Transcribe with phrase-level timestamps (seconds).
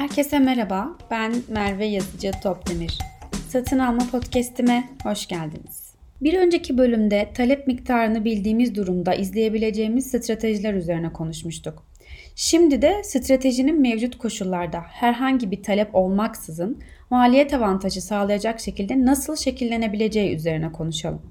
[0.00, 2.98] Herkese merhaba, ben Merve Yazıcı Topdemir.
[3.48, 5.94] Satın Alma Podcast'ime hoş geldiniz.
[6.20, 11.86] Bir önceki bölümde talep miktarını bildiğimiz durumda izleyebileceğimiz stratejiler üzerine konuşmuştuk.
[12.34, 20.36] Şimdi de stratejinin mevcut koşullarda herhangi bir talep olmaksızın maliyet avantajı sağlayacak şekilde nasıl şekillenebileceği
[20.36, 21.22] üzerine konuşalım.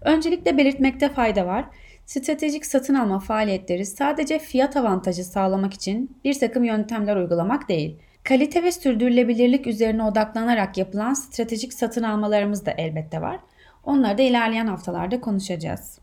[0.00, 1.64] Öncelikle belirtmekte fayda var.
[2.06, 7.96] Stratejik satın alma faaliyetleri sadece fiyat avantajı sağlamak için bir takım yöntemler uygulamak değil.
[8.22, 13.40] Kalite ve sürdürülebilirlik üzerine odaklanarak yapılan stratejik satın almalarımız da elbette var.
[13.84, 15.98] Onları da ilerleyen haftalarda konuşacağız.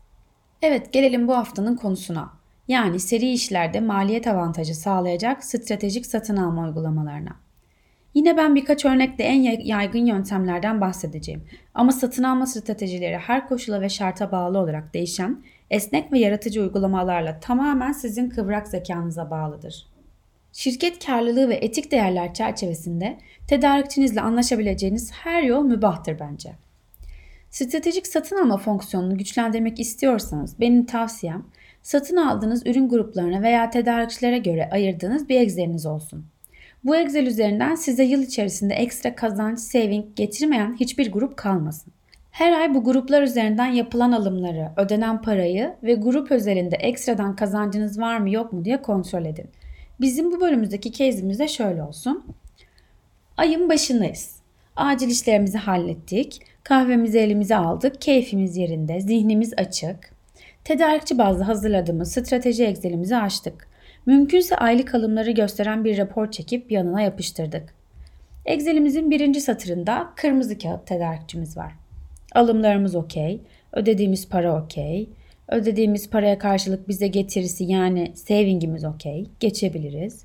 [0.62, 2.32] Evet gelelim bu haftanın konusuna.
[2.68, 7.36] Yani seri işlerde maliyet avantajı sağlayacak stratejik satın alma uygulamalarına.
[8.14, 11.44] Yine ben birkaç örnekle en yaygın yöntemlerden bahsedeceğim.
[11.74, 17.40] Ama satın alma stratejileri her koşula ve şarta bağlı olarak değişen, esnek ve yaratıcı uygulamalarla
[17.40, 19.86] tamamen sizin kıvrak zekanıza bağlıdır.
[20.52, 26.52] Şirket karlılığı ve etik değerler çerçevesinde tedarikçinizle anlaşabileceğiniz her yol mübahtır bence.
[27.50, 31.44] Stratejik satın alma fonksiyonunu güçlendirmek istiyorsanız benim tavsiyem
[31.82, 36.24] satın aldığınız ürün gruplarına veya tedarikçilere göre ayırdığınız bir Excel'iniz olsun.
[36.84, 41.92] Bu Excel üzerinden size yıl içerisinde ekstra kazanç, saving getirmeyen hiçbir grup kalmasın.
[42.30, 48.18] Her ay bu gruplar üzerinden yapılan alımları, ödenen parayı ve grup özelinde ekstradan kazancınız var
[48.18, 49.46] mı yok mu diye kontrol edin.
[50.00, 52.24] Bizim bu bölümümüzdeki case'imiz de şöyle olsun.
[53.36, 54.36] Ayın başındayız.
[54.76, 56.40] Acil işlerimizi hallettik.
[56.62, 58.00] Kahvemizi elimize aldık.
[58.00, 59.00] Keyfimiz yerinde.
[59.00, 60.14] Zihnimiz açık.
[60.64, 63.73] Tedarikçi bazlı hazırladığımız strateji Excel'imizi açtık.
[64.06, 67.74] Mümkünse aylık alımları gösteren bir rapor çekip yanına yapıştırdık.
[68.46, 71.72] Excel'imizin birinci satırında kırmızı kağıt tedarikçimiz var.
[72.32, 73.40] Alımlarımız okey,
[73.72, 75.08] ödediğimiz para okey,
[75.48, 80.24] ödediğimiz paraya karşılık bize getirisi yani savingimiz okey, geçebiliriz.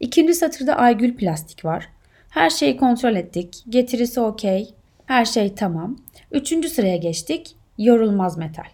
[0.00, 1.88] İkinci satırda Aygül plastik var.
[2.30, 4.74] Her şeyi kontrol ettik, getirisi okey,
[5.06, 5.98] her şey tamam.
[6.32, 8.68] Üçüncü sıraya geçtik, yorulmaz metal.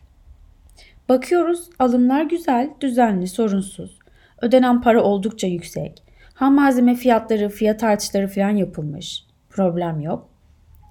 [1.08, 3.99] Bakıyoruz alımlar güzel, düzenli, sorunsuz.
[4.42, 6.02] Ödenen para oldukça yüksek.
[6.34, 9.24] Ham malzeme fiyatları, fiyat artışları falan yapılmış.
[9.50, 10.28] Problem yok.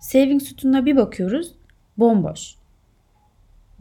[0.01, 1.53] Saving sütununa bir bakıyoruz.
[1.97, 2.55] Bomboş.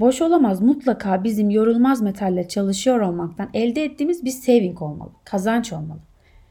[0.00, 0.60] Boş olamaz.
[0.60, 5.10] Mutlaka bizim yorulmaz metalle çalışıyor olmaktan elde ettiğimiz bir saving olmalı.
[5.24, 6.00] Kazanç olmalı.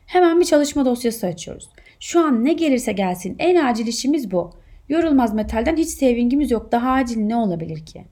[0.06, 1.70] Hemen bir çalışma dosyası açıyoruz.
[2.00, 4.52] Şu an ne gelirse gelsin en acil işimiz bu.
[4.90, 6.72] Yorulmaz metalden hiç savingimiz yok.
[6.72, 8.06] Daha acil ne olabilir ki?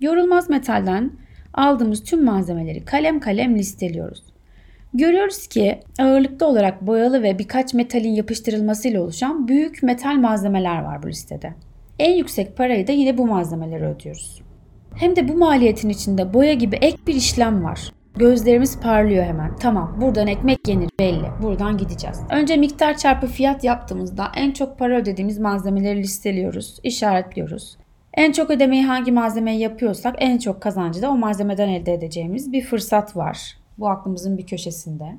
[0.00, 1.12] Yorulmaz metalden
[1.54, 4.22] aldığımız tüm malzemeleri kalem kalem listeliyoruz.
[4.94, 11.08] Görüyoruz ki ağırlıklı olarak boyalı ve birkaç metalin yapıştırılmasıyla oluşan büyük metal malzemeler var bu
[11.08, 11.54] listede.
[11.98, 14.42] En yüksek parayı da yine bu malzemeleri ödüyoruz.
[14.94, 17.92] Hem de bu maliyetin içinde boya gibi ek bir işlem var.
[18.16, 19.56] Gözlerimiz parlıyor hemen.
[19.56, 21.26] Tamam buradan ekmek yenir belli.
[21.42, 22.20] Buradan gideceğiz.
[22.30, 27.76] Önce miktar çarpı fiyat yaptığımızda en çok para ödediğimiz malzemeleri listeliyoruz, işaretliyoruz.
[28.14, 32.62] En çok ödemeyi hangi malzemeyi yapıyorsak en çok kazancı da o malzemeden elde edeceğimiz bir
[32.62, 33.56] fırsat var.
[33.78, 35.16] Bu aklımızın bir köşesinde.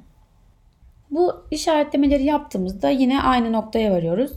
[1.11, 4.31] Bu işaretlemeleri yaptığımızda yine aynı noktaya varıyoruz.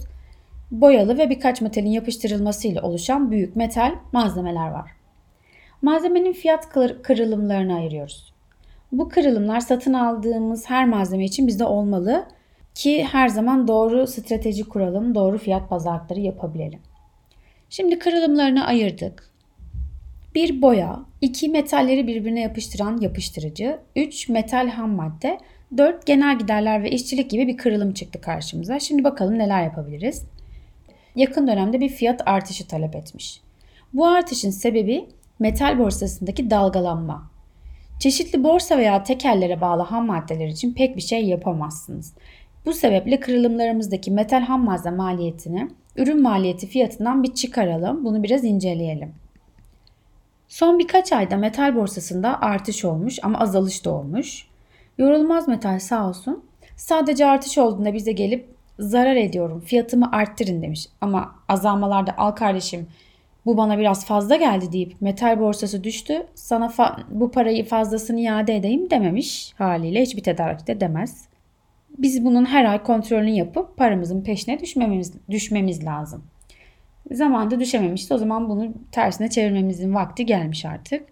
[0.70, 4.90] Boyalı ve birkaç metalin yapıştırılmasıyla oluşan büyük metal malzemeler var.
[5.82, 6.68] Malzemenin fiyat
[7.02, 8.34] kırılımlarını ayırıyoruz.
[8.92, 12.24] Bu kırılımlar satın aldığımız her malzeme için bizde olmalı
[12.74, 16.80] ki her zaman doğru strateji kuralım, doğru fiyat pazarlıkları yapabilelim.
[17.70, 19.30] Şimdi kırılımlarını ayırdık.
[20.34, 25.38] Bir boya, iki metalleri birbirine yapıştıran yapıştırıcı, üç metal ham madde,
[25.76, 28.78] dört genel giderler ve işçilik gibi bir kırılım çıktı karşımıza.
[28.80, 30.24] Şimdi bakalım neler yapabiliriz.
[31.16, 33.40] Yakın dönemde bir fiyat artışı talep etmiş.
[33.94, 37.30] Bu artışın sebebi metal borsasındaki dalgalanma.
[38.00, 42.14] Çeşitli borsa veya tekellere bağlı ham maddeler için pek bir şey yapamazsınız.
[42.66, 48.04] Bu sebeple kırılımlarımızdaki metal ham malzeme maliyetini ürün maliyeti fiyatından bir çıkaralım.
[48.04, 49.14] Bunu biraz inceleyelim.
[50.48, 54.46] Son birkaç ayda metal borsasında artış olmuş ama azalış da olmuş.
[54.98, 56.44] Yorulmaz metal sağ olsun
[56.76, 58.48] sadece artış olduğunda bize gelip
[58.78, 60.86] zarar ediyorum fiyatımı arttırın demiş.
[61.00, 62.86] Ama azalmalarda al kardeşim
[63.46, 66.72] bu bana biraz fazla geldi deyip metal borsası düştü sana
[67.08, 71.28] bu parayı fazlasını iade edeyim dememiş haliyle hiçbir tedarikte demez.
[71.98, 76.24] Biz bunun her ay kontrolünü yapıp paramızın peşine düşmemiz, düşmemiz lazım.
[77.12, 81.02] Zamanda düşememişti o zaman bunu tersine çevirmemizin vakti gelmiş artık.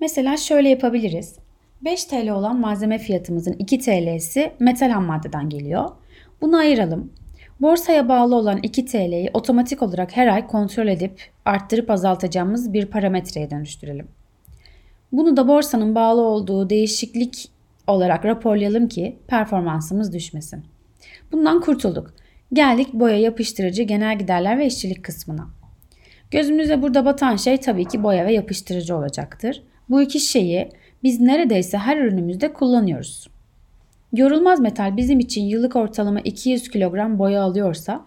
[0.00, 1.38] Mesela şöyle yapabiliriz.
[1.84, 5.90] 5 TL olan malzeme fiyatımızın 2 TL'si metal ham maddeden geliyor.
[6.40, 7.12] Bunu ayıralım.
[7.60, 13.50] Borsaya bağlı olan 2 TL'yi otomatik olarak her ay kontrol edip arttırıp azaltacağımız bir parametreye
[13.50, 14.08] dönüştürelim.
[15.12, 17.50] Bunu da borsanın bağlı olduğu değişiklik
[17.88, 20.64] olarak raporlayalım ki performansımız düşmesin.
[21.32, 22.14] Bundan kurtulduk.
[22.52, 25.46] Geldik boya yapıştırıcı, genel giderler ve işçilik kısmına.
[26.30, 29.62] Gözümüze burada batan şey tabii ki boya ve yapıştırıcı olacaktır.
[29.88, 30.68] Bu iki şeyi
[31.02, 33.28] biz neredeyse her ürünümüzde kullanıyoruz.
[34.12, 38.06] Yorulmaz metal bizim için yıllık ortalama 200 kilogram boya alıyorsa,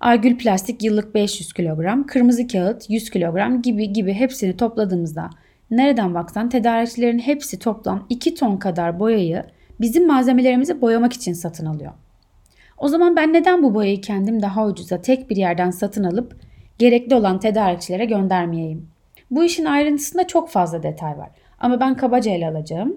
[0.00, 5.30] Aygül plastik yıllık 500 kilogram, kırmızı kağıt 100 kilogram gibi gibi hepsini topladığımızda
[5.70, 9.44] nereden baksan tedarikçilerin hepsi toplam 2 ton kadar boyayı
[9.80, 11.92] bizim malzemelerimizi boyamak için satın alıyor.
[12.78, 16.36] O zaman ben neden bu boyayı kendim daha ucuza tek bir yerden satın alıp
[16.78, 18.88] gerekli olan tedarikçilere göndermeyeyim?
[19.30, 21.30] Bu işin ayrıntısında çok fazla detay var.
[21.60, 22.96] Ama ben kabaca ele alacağım.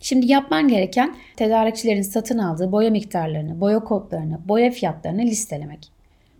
[0.00, 5.92] Şimdi yapman gereken tedarikçilerin satın aldığı boya miktarlarını, boya kodlarını, boya fiyatlarını listelemek.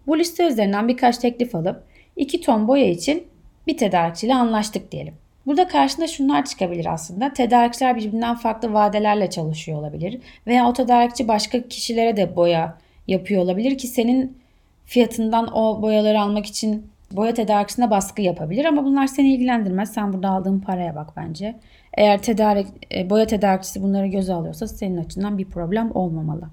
[0.07, 1.85] Bu liste üzerinden birkaç teklif alıp
[2.17, 3.27] 2 ton boya için
[3.67, 5.15] bir tedarikçiyle anlaştık diyelim.
[5.47, 7.33] Burada karşında şunlar çıkabilir aslında.
[7.33, 10.21] Tedarikçiler birbirinden farklı vadelerle çalışıyor olabilir.
[10.47, 12.79] Veya o tedarikçi başka kişilere de boya
[13.09, 14.39] yapıyor olabilir ki senin
[14.85, 19.93] fiyatından o boyaları almak için boya tedarikçisine baskı yapabilir ama bunlar seni ilgilendirmez.
[19.93, 21.55] Sen burada aldığın paraya bak bence.
[21.95, 26.49] Eğer tedarik, e, boya tedarikçisi bunları göze alıyorsa senin açından bir problem olmamalı.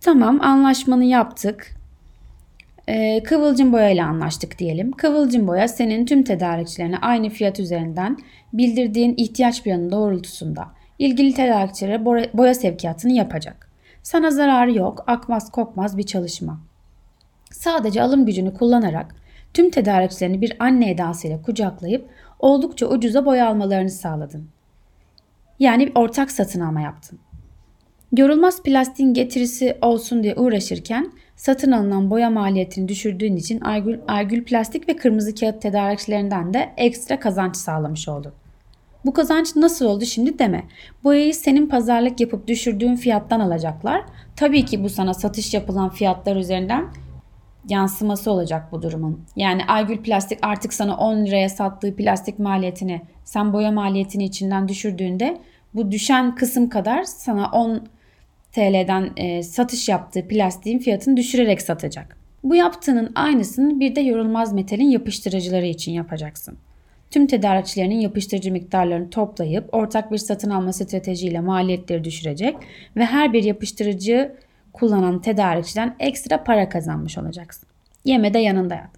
[0.00, 1.83] Tamam anlaşmanı yaptık.
[2.88, 4.92] Ee, Kıvılcım Boya ile anlaştık diyelim.
[4.92, 8.16] Kıvılcım Boya senin tüm tedarikçilerine aynı fiyat üzerinden
[8.52, 12.04] bildirdiğin ihtiyaç planı doğrultusunda ilgili tedarikçilere
[12.34, 13.70] boya sevkiyatını yapacak.
[14.02, 16.60] Sana zararı yok, akmaz kokmaz bir çalışma.
[17.50, 19.14] Sadece alım gücünü kullanarak
[19.54, 22.08] tüm tedarikçilerini bir anne edasıyla kucaklayıp
[22.38, 24.48] oldukça ucuza boya almalarını sağladın.
[25.58, 27.18] Yani ortak satın alma yaptın.
[28.18, 34.88] Yorulmaz plastiğin getirisi olsun diye uğraşırken satın alınan boya maliyetini düşürdüğün için Aygül, Aygül Plastik
[34.88, 38.32] ve Kırmızı Kağıt tedarikçilerinden de ekstra kazanç sağlamış oldun.
[39.04, 40.64] Bu kazanç nasıl oldu şimdi deme.
[41.04, 44.02] Boyayı senin pazarlık yapıp düşürdüğün fiyattan alacaklar.
[44.36, 46.84] Tabii ki bu sana satış yapılan fiyatlar üzerinden
[47.68, 49.20] yansıması olacak bu durumun.
[49.36, 55.40] Yani Aygül Plastik artık sana 10 liraya sattığı plastik maliyetini sen boya maliyetini içinden düşürdüğünde
[55.74, 57.93] bu düşen kısım kadar sana 10
[58.54, 62.16] TL'den e, satış yaptığı plastiğin fiyatını düşürerek satacak.
[62.44, 66.58] Bu yaptığının aynısını bir de yorulmaz metalin yapıştırıcıları için yapacaksın.
[67.10, 72.56] Tüm tedarikçilerinin yapıştırıcı miktarlarını toplayıp ortak bir satın alma stratejiyle maliyetleri düşürecek
[72.96, 74.34] ve her bir yapıştırıcı
[74.72, 77.68] kullanan tedarikçiden ekstra para kazanmış olacaksın.
[78.04, 78.90] Yeme de yanında yat.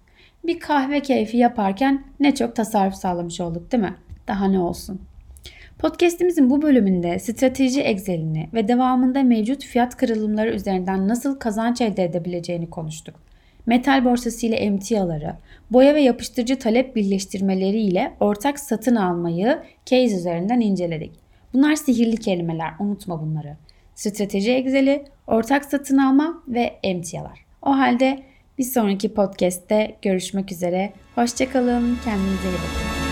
[0.45, 3.95] Bir kahve keyfi yaparken ne çok tasarruf sağlamış olduk değil mi?
[4.27, 5.01] Daha ne olsun.
[5.79, 12.69] Podcast'imizin bu bölümünde strateji Excel'ini ve devamında mevcut fiyat kırılımları üzerinden nasıl kazanç elde edebileceğini
[12.69, 13.15] konuştuk.
[13.65, 15.35] Metal borsası ile emtiaları,
[15.71, 21.11] boya ve yapıştırıcı talep birleştirmeleri ile ortak satın almayı case üzerinden inceledik.
[21.53, 23.57] Bunlar sihirli kelimeler, unutma bunları.
[23.95, 27.45] Strateji Excel'i, ortak satın alma ve emtialar.
[27.61, 28.19] O halde
[28.57, 30.93] bir sonraki podcast'te görüşmek üzere.
[31.15, 33.06] Hoşçakalın, kendinize iyi bakın.